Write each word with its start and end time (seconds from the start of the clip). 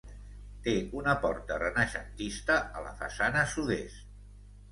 Té 0.67 0.71
una 0.99 1.13
porta 1.25 1.57
renaixentista 1.63 2.55
a 2.79 2.83
la 2.87 2.95
façana 3.03 3.47
sud-est. 3.55 4.11